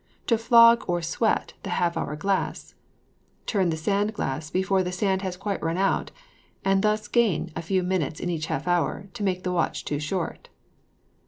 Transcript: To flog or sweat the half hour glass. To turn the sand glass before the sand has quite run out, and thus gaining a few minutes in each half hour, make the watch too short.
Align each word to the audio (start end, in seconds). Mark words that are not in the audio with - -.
To 0.25 0.35
flog 0.39 0.83
or 0.87 1.03
sweat 1.03 1.53
the 1.61 1.69
half 1.69 1.95
hour 1.95 2.15
glass. 2.15 2.69
To 2.69 2.75
turn 3.45 3.69
the 3.69 3.77
sand 3.77 4.15
glass 4.15 4.49
before 4.49 4.81
the 4.81 4.91
sand 4.91 5.21
has 5.21 5.37
quite 5.37 5.61
run 5.61 5.77
out, 5.77 6.09
and 6.65 6.81
thus 6.81 7.07
gaining 7.07 7.51
a 7.55 7.61
few 7.61 7.83
minutes 7.83 8.19
in 8.19 8.27
each 8.27 8.47
half 8.47 8.67
hour, 8.67 9.09
make 9.19 9.43
the 9.43 9.51
watch 9.53 9.85
too 9.85 9.99
short. 9.99 10.49